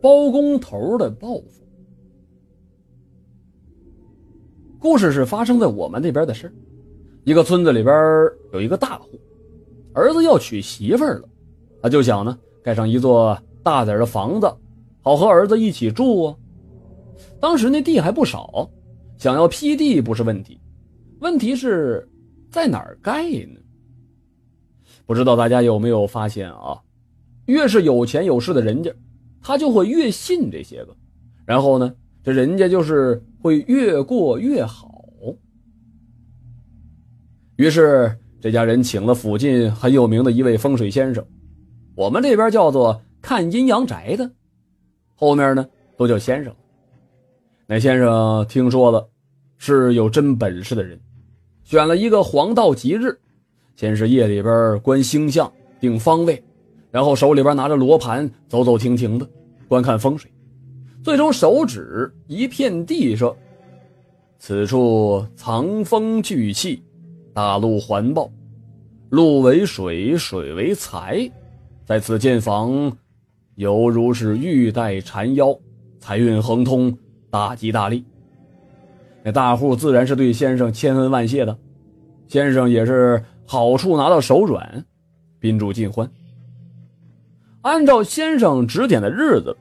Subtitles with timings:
[0.00, 1.66] 包工头的报复。
[4.78, 6.50] 故事是发生在我们那边的事
[7.24, 7.94] 一个村子里边
[8.52, 9.20] 有一个大户，
[9.92, 11.28] 儿子要娶媳妇了，
[11.82, 14.50] 他就想呢盖上一座大点的房子，
[15.02, 16.36] 好和儿子一起住啊。
[17.38, 18.70] 当时那地还不少，
[19.18, 20.58] 想要批地不是问题，
[21.20, 22.08] 问题是
[22.50, 23.60] 在哪儿盖呢？
[25.04, 26.80] 不知道大家有没有发现啊？
[27.46, 28.90] 越是有钱有势的人家，
[29.42, 30.96] 他就会越信这些个，
[31.44, 34.88] 然后呢，这人家就是会越过越好。
[37.56, 41.22] 于是这家人请了附近很有名的一位风水先生，
[41.94, 44.30] 我们这边叫做看阴阳宅的，
[45.14, 45.66] 后面呢
[45.96, 46.54] 都叫先生。
[47.66, 49.08] 那先生听说了，
[49.58, 50.98] 是有真本事的人，
[51.64, 53.18] 选了一个黄道吉日，
[53.76, 56.42] 先是夜里边观星象定方位，
[56.90, 59.28] 然后手里边拿着罗盘走走停停的
[59.68, 60.30] 观看风水，
[61.02, 63.36] 最终手指一片地说
[64.38, 66.82] ：“此处藏风聚气。”
[67.32, 68.28] 大陆环抱，
[69.08, 71.30] 陆为水，水为财，
[71.86, 72.90] 在此建房，
[73.54, 75.56] 犹如是玉带缠腰，
[76.00, 76.94] 财运亨通，
[77.30, 78.04] 大吉大利。
[79.22, 81.56] 那大户自然是对先生千恩万谢的，
[82.26, 84.84] 先生也是好处拿到手软，
[85.38, 86.10] 宾主尽欢。
[87.62, 89.56] 按照先生指点的日子，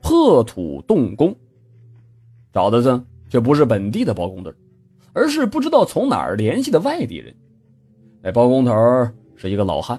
[0.00, 1.34] 破土动工，
[2.52, 4.52] 找的呢却不是本地的包工队。
[5.12, 7.34] 而是不知道从哪儿联系的外地人。
[8.20, 8.74] 那包工头
[9.34, 9.98] 是一个老汉，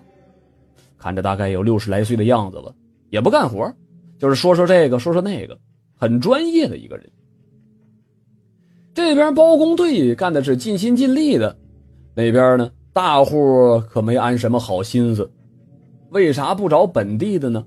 [0.95, 2.72] 看着大概有六十来岁的样子了，
[3.09, 3.73] 也不干活，
[4.20, 5.58] 就是说说这个说说那个，
[5.95, 7.09] 很专业的一个人。
[8.94, 11.58] 这边包工队干的是尽心尽力的，
[12.14, 15.28] 那边呢，大户可没安什么好心思。
[16.18, 17.64] 为啥不找本地的呢？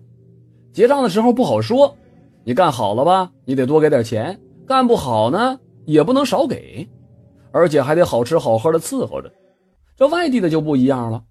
[0.72, 1.96] 结账的时候不好说，
[2.42, 4.34] 你干好了吧，你得多给点钱；
[4.66, 6.84] 干不好呢，也不能少给。
[7.52, 9.32] 而且还得好吃好喝的伺候着，
[9.96, 11.22] 这外地的就不一样了，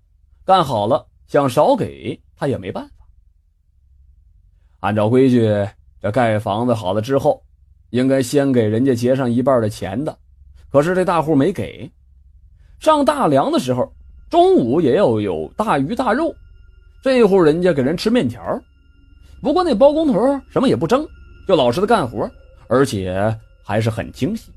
[0.45, 3.05] 干好了想少给他也没办法。
[4.79, 5.45] 按照规矩，
[6.01, 7.43] 这盖房子好了之后，
[7.89, 10.17] 应该先给人家结上一半的钱的，
[10.71, 11.91] 可是这大户没给。
[12.79, 13.93] 上大梁的时候，
[14.29, 16.33] 中午也要有大鱼大肉，
[17.01, 18.41] 这户人家给人吃面条。
[19.41, 21.07] 不过那包工头什么也不争，
[21.47, 22.29] 就老实的干活，
[22.67, 23.33] 而且
[23.63, 24.51] 还是很精细。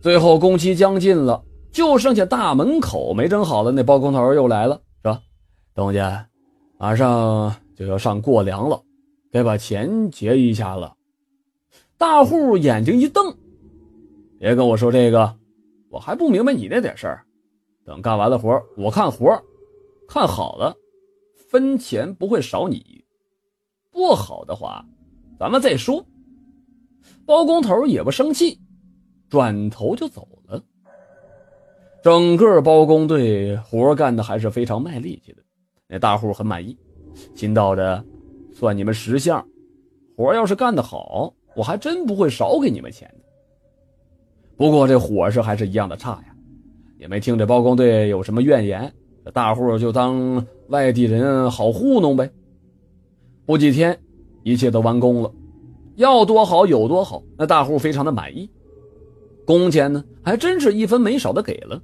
[0.00, 3.72] 最后工期将近了，就剩下大门口没整好了。
[3.72, 5.18] 那包工头又来了，说
[5.74, 6.24] ：“东家，
[6.78, 8.80] 马上就要上过梁了，
[9.32, 10.94] 该把钱结一下了。”
[11.96, 13.34] 大户眼睛一瞪
[14.38, 15.34] ：“别跟我说这个，
[15.88, 17.24] 我还不明白你那点事儿。
[17.84, 19.42] 等干完了活，我看活，
[20.06, 20.76] 看好了，
[21.54, 22.80] 分钱不会少你；
[23.92, 24.84] 不好的话，
[25.38, 26.04] 咱们再说。”
[27.24, 28.58] 包工头也不生气。
[29.28, 30.60] 转头就走了。
[32.02, 35.44] 整个包工队活干的还是非常卖力气的，
[35.86, 36.76] 那大户很满意，
[37.36, 38.04] 心道着：
[38.52, 39.46] 算你们识相，
[40.16, 43.08] 活要是干得好，我还真不会少给你们钱。
[44.56, 46.34] 不过这伙食还是一样的差呀，
[46.98, 48.92] 也没听这包工队有什么怨言，
[49.32, 52.30] 大户就当外地人好糊弄呗。
[53.46, 53.98] 不几天，
[54.42, 55.32] 一切都完工了，
[55.96, 58.48] 要多好有多好，那大户非常的满意。
[59.46, 61.82] 工钱呢，还真是一分没少的给了。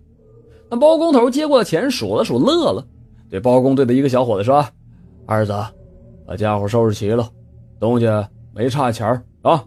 [0.71, 2.87] 那包工头接过钱，数了数，乐了，
[3.29, 4.65] 对包工队的一个小伙子说
[5.27, 5.53] ：“二子，
[6.27, 7.29] 把家伙收拾齐了，
[7.79, 9.65] 东家没差钱啊。”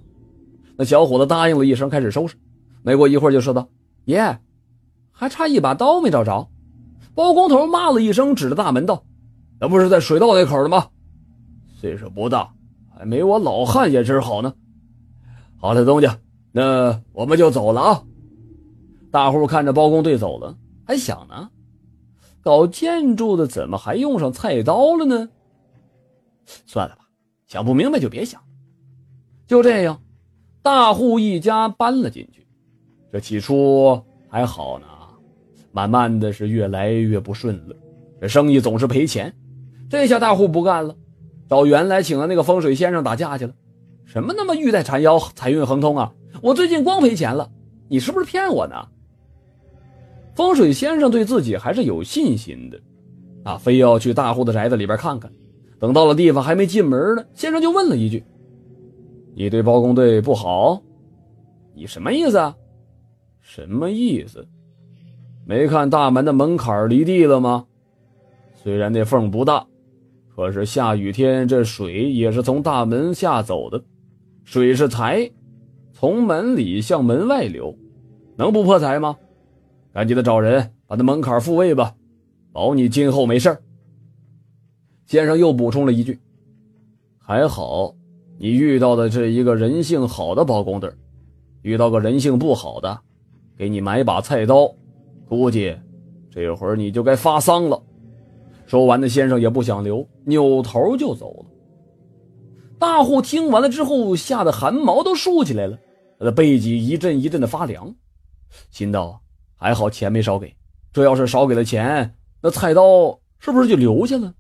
[0.76, 2.36] 那小伙子答应了一声，开始收拾。
[2.82, 3.68] 没过一会儿，就说道
[4.06, 4.40] ：“爷，
[5.12, 6.48] 还差一把刀没找着。”
[7.16, 9.04] 包工头骂了一声，指着大门道
[9.60, 10.88] ：“那不是在水道那口的吗？
[11.80, 12.54] 岁数不大，
[12.98, 14.54] 还没我老汉眼神好呢。”
[15.58, 16.18] 好了，东家。
[16.52, 18.04] 那我们就走了啊！
[19.10, 21.50] 大户看着包工队走了，还想呢，
[22.42, 25.30] 搞建筑的怎么还用上菜刀了呢？
[26.66, 27.06] 算了吧，
[27.48, 28.40] 想不明白就别想。
[29.48, 30.02] 就这样，
[30.62, 32.48] 大户一家搬了进去。
[33.12, 34.00] 这起初
[34.30, 34.86] 还好呢，
[35.74, 37.76] 慢慢的是越来越不顺了，
[38.22, 39.34] 这生意总是赔钱。
[39.90, 40.96] 这下大户不干了，
[41.50, 43.54] 找原来请的那个风水先生打架去了。
[44.06, 46.14] 什么那么玉带缠腰，财运亨通啊？
[46.42, 47.50] 我最近光赔钱了，
[47.90, 48.76] 你是不是骗我呢？
[50.36, 52.80] 风水先生对自己还是有信心的，
[53.44, 55.32] 啊，非要去大户的宅子里边看看。
[55.80, 58.24] 等到了地方，还没进门呢，先生就问了一句
[59.36, 60.82] ：“你对包工队不好？
[61.76, 62.56] 你什么意思啊？
[63.42, 64.48] 什么意思？
[65.46, 67.66] 没看大门的门槛离地了吗？
[68.56, 69.66] 虽然那缝不大，
[70.34, 73.84] 可是下雨天，这水也是从大门下走的，
[74.46, 75.30] 水是财，
[75.92, 77.78] 从门里向门外流，
[78.38, 79.18] 能不破财吗？
[79.92, 81.94] 赶紧的找人把那门槛复位吧，
[82.52, 83.56] 保你今后没事
[85.06, 86.18] 先生又补充了一句
[87.20, 87.94] ：“还好，
[88.40, 90.90] 你遇到的是一个人性好的包工队，
[91.62, 93.02] 遇到个人性不好的，
[93.58, 94.74] 给你买把菜刀，
[95.28, 95.78] 估计
[96.32, 97.82] 这会儿你就该发丧了。”
[98.66, 101.46] 说完，那先生也不想留，扭头就走了。
[102.80, 105.78] 大户听完了之后，吓得汗毛都竖起来了，
[106.18, 107.94] 他的背脊一阵一阵的发凉，
[108.72, 109.22] 心道：
[109.56, 110.54] 还好钱没少给，
[110.92, 114.34] 这要是少给了钱，那菜刀是不是就留下了？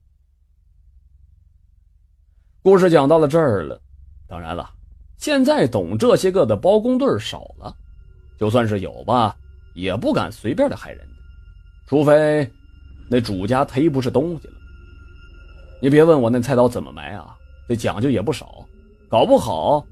[2.62, 3.79] 故事讲到了这儿了，
[4.27, 4.69] 当然了，
[5.18, 7.75] 现在懂这些个的包工队少了，
[8.38, 9.38] 就算是有吧，
[9.73, 11.07] 也不敢随便的害人，
[11.85, 12.49] 除非。
[13.09, 14.53] 那主家忒不是东西了。
[15.81, 17.37] 你别问我那菜刀怎么埋啊，
[17.67, 18.65] 这讲究也不少，
[19.09, 19.85] 搞不好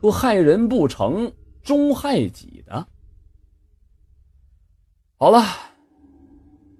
[0.00, 2.86] 说害人不成，终害己的。
[5.16, 5.42] 好了，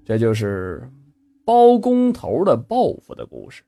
[0.05, 0.91] 这就是
[1.45, 3.63] 包工头的报复的故事。